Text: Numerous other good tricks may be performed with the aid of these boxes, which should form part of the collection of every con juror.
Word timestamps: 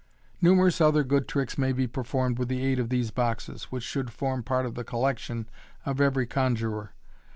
Numerous 0.41 0.81
other 0.81 1.03
good 1.03 1.27
tricks 1.27 1.59
may 1.59 1.71
be 1.71 1.85
performed 1.85 2.39
with 2.39 2.47
the 2.47 2.63
aid 2.65 2.79
of 2.79 2.89
these 2.89 3.11
boxes, 3.11 3.65
which 3.65 3.83
should 3.83 4.11
form 4.11 4.41
part 4.41 4.65
of 4.65 4.73
the 4.73 4.83
collection 4.83 5.47
of 5.85 6.01
every 6.01 6.25
con 6.25 6.55
juror. 6.55 6.95